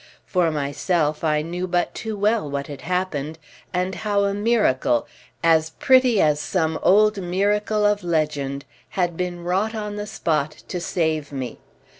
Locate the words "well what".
2.17-2.65